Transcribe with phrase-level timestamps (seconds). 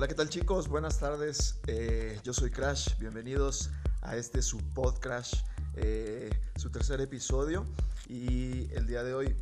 [0.00, 0.66] Hola, ¿qué tal chicos?
[0.66, 1.60] Buenas tardes.
[1.66, 2.96] Eh, yo soy Crash.
[2.98, 3.68] Bienvenidos
[4.00, 5.34] a este su podcast,
[5.74, 7.66] eh, su tercer episodio.
[8.08, 9.36] Y el día de hoy,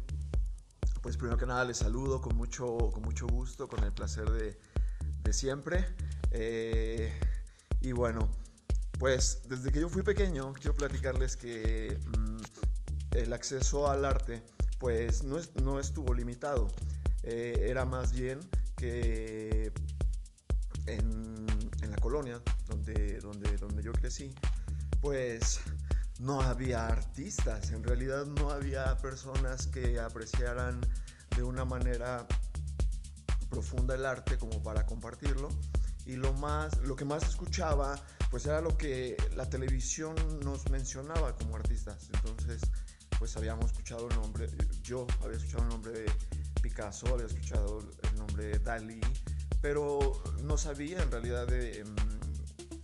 [1.00, 5.32] pues primero que nada les saludo con mucho, con mucho gusto, con el placer de,
[5.32, 5.86] siempre.
[6.32, 7.16] Eh,
[7.80, 8.28] y bueno,
[8.98, 14.42] pues desde que yo fui pequeño, quiero platicarles que mm, el acceso al arte,
[14.80, 16.66] pues no, es, no estuvo limitado.
[17.22, 18.40] era más bien
[18.76, 19.72] que
[20.94, 21.46] en,
[21.88, 24.34] la colonia donde, donde, donde yo crecí,
[25.00, 25.60] pues
[26.18, 30.80] no había artistas, en realidad no había personas que apreciaran
[31.36, 32.26] de una manera
[33.48, 35.48] profunda el arte como para compartirlo.
[36.04, 41.36] Y lo más lo que más escuchaba pues era lo que la televisión nos mencionaba
[41.36, 42.08] como artistas.
[42.14, 42.62] Entonces
[43.18, 44.48] pues habíamos escuchado el nombre
[44.82, 46.12] yo había escuchado el nombre de
[46.62, 49.00] Picasso había escuchado el nombre de Dalí
[49.60, 51.94] pero no sabía en realidad de em,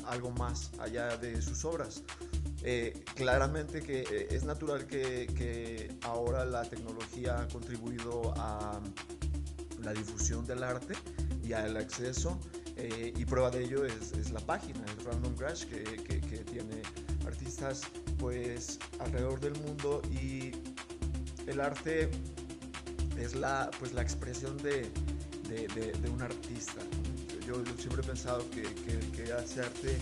[0.06, 2.02] algo más allá de sus obras.
[2.62, 8.80] Eh, claramente que eh, es natural que, ahora la tecnología ha contribuido a
[9.82, 10.94] la difusión del arte
[11.42, 12.40] y al acceso
[12.76, 16.82] eh, y prueba de ello es, la página, el Random Crash, que, que, tiene
[17.26, 17.82] artistas
[18.18, 20.52] pues alrededor del mundo y
[21.46, 22.10] el arte
[23.18, 24.90] es la, pues, la expresión de,
[25.48, 26.80] de, un artista.
[27.46, 29.98] Yo, siempre he pensado que, el que hace arte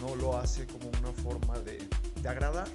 [0.00, 1.78] no lo hace como una forma de,
[2.28, 2.68] agradar,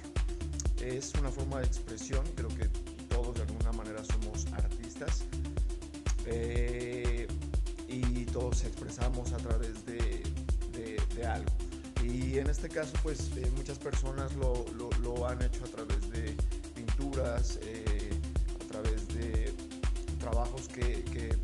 [0.82, 2.68] es una forma de expresión, creo que
[3.08, 5.24] todos de alguna manera somos artistas
[6.26, 7.26] eh,
[7.88, 10.22] y todos expresamos a través de,
[11.24, 11.50] algo.
[12.02, 16.36] Y en este caso, pues eh, muchas personas lo, han hecho a través de
[16.74, 18.10] pinturas, eh,
[18.62, 19.54] a través de
[20.18, 21.34] trabajos que, que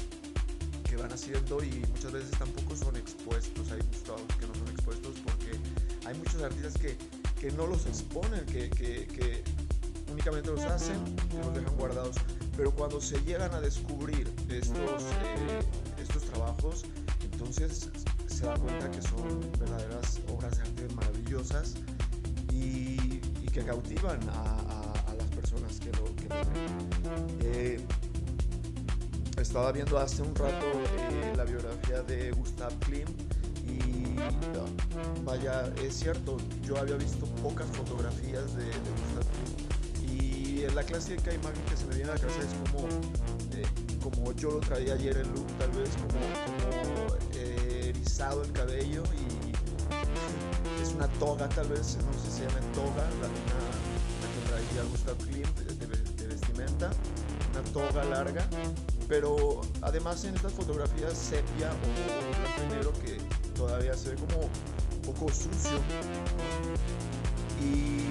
[0.97, 5.15] van haciendo y muchas veces tampoco son expuestos, hay muchos trabajos que no son expuestos
[5.25, 5.59] porque
[6.07, 6.97] hay muchos artistas que,
[7.41, 9.43] que no los exponen, que, que, que,
[10.11, 10.97] únicamente los hacen
[11.33, 12.17] y los dejan guardados.
[12.57, 15.61] Pero cuando se llegan a descubrir estos, eh,
[16.03, 16.85] estos trabajos,
[17.33, 17.89] entonces
[18.27, 21.75] se dan cuenta que son verdaderas obras de arte maravillosas
[22.53, 27.41] y, y que cautivan a, a, las personas que lo, que ven.
[27.43, 27.87] Eh,
[29.41, 33.11] estaba viendo hace un rato eh, la biografía de Gustav Klimt
[33.65, 34.17] y
[35.25, 41.63] vaya, es cierto, yo había visto pocas fotografías de, Gustav Klimt y la clásica imagen
[41.69, 42.87] que se me viene a la cabeza es como,
[43.57, 43.65] eh,
[44.03, 46.21] como yo lo traía ayer el look, tal vez como,
[46.77, 52.47] como eh, erizado el cabello y es una toga tal vez, no sé si se
[52.47, 53.29] llama toga, la,
[54.29, 56.91] que traía Gustav Klimt de vestimenta,
[57.53, 58.47] una toga larga
[59.11, 63.19] pero además en estas fotografías sepia o blanco negro que
[63.57, 65.79] todavía se ve como un poco sucio.
[67.61, 68.07] Y,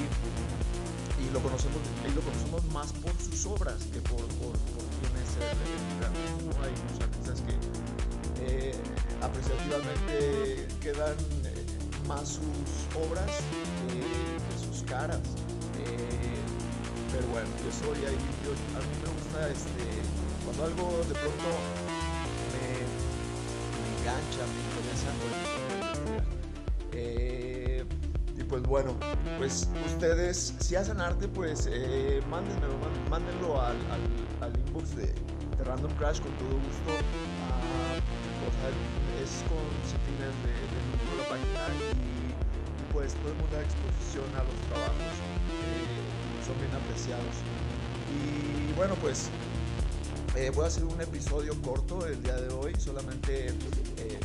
[1.23, 5.15] y lo, conocemos, y lo conocemos más por sus obras que por, por, por quién
[5.23, 5.57] es él.
[6.61, 7.55] Hay muchos artistas que
[8.43, 8.75] eh,
[9.21, 11.65] apreciativamente quedan eh,
[12.09, 12.43] más sus
[13.07, 13.31] obras
[13.87, 14.03] que
[14.67, 15.21] sus caras.
[15.79, 16.35] Eh,
[17.13, 21.49] pero bueno, yo soy ahí, yo, a mí me gusta este cuando algo de pronto
[22.53, 22.81] me,
[24.01, 25.35] engancha, me interesa, pues
[26.93, 27.85] eh,
[28.35, 28.95] y pues bueno,
[29.37, 32.67] pues ustedes, si hacen arte, pues eh, mándenlo,
[33.11, 33.77] mándenlo al,
[34.67, 35.13] inbox de,
[35.63, 36.89] Random Crash con todo gusto.
[37.51, 37.99] Ah,
[39.21, 39.61] es con
[40.01, 45.13] fines de, de la página y, pues todo el mundo da exposición a los trabajos,
[45.61, 47.35] eh, son bien apreciados.
[48.09, 49.29] Y bueno, pues
[50.39, 54.19] eh, voy a hacer un episodio corto el día de hoy, solamente eh,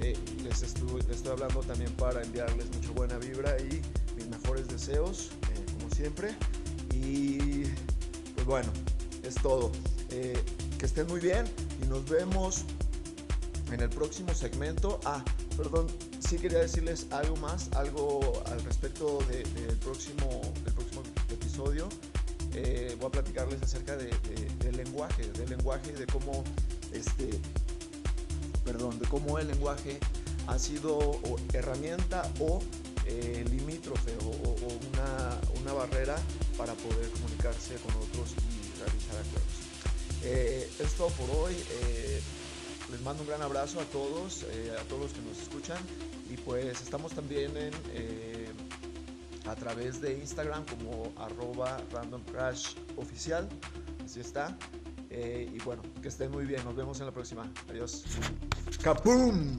[0.00, 3.80] eh, les, estoy, estoy hablando también para enviarles mucha buena vibra y
[4.16, 5.30] mis mejores deseos,
[5.78, 6.34] como siempre.
[6.92, 7.62] Y
[8.34, 8.68] pues bueno,
[9.22, 9.70] es todo.
[10.08, 11.44] que estén muy bien
[11.80, 12.64] y nos vemos
[13.70, 14.98] en el próximo segmento.
[15.04, 15.22] Ah,
[15.56, 15.86] perdón,
[16.18, 21.88] sí quería decirles algo más, algo al respecto del próximo, del próximo episodio.
[22.54, 24.10] Eh, voy a platicarles acerca de,
[24.58, 26.42] del lenguaje, del lenguaje de cómo,
[26.92, 27.30] este,
[28.64, 29.98] perdón, de cómo el lenguaje
[30.48, 31.20] ha sido
[31.52, 32.60] herramienta o
[33.06, 34.30] eh, limítrofe o,
[34.92, 36.16] una, una, barrera
[36.56, 39.60] para poder comunicarse con otros y realizar acuerdos.
[40.24, 41.54] Eh, es todo por hoy.
[42.90, 44.44] les mando un gran abrazo a todos,
[44.78, 45.78] a todos los que nos escuchan
[46.28, 47.72] y pues estamos también en
[49.50, 51.80] a través de Instagram como arroba
[52.96, 53.48] oficial.
[54.04, 54.56] Así está.
[55.10, 56.64] Eh, y bueno, que estén muy bien.
[56.64, 57.50] Nos vemos en la próxima.
[57.68, 58.04] Adiós.
[58.82, 59.58] ¡Capum!